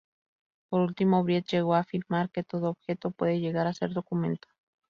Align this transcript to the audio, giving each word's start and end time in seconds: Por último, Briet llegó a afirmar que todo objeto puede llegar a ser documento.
Por 0.69 0.79
último, 0.81 1.23
Briet 1.23 1.45
llegó 1.45 1.75
a 1.75 1.81
afirmar 1.81 2.31
que 2.31 2.43
todo 2.43 2.71
objeto 2.71 3.11
puede 3.11 3.39
llegar 3.39 3.67
a 3.67 3.73
ser 3.75 3.91
documento. 3.93 4.47